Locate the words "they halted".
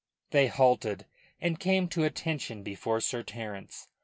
0.31-1.05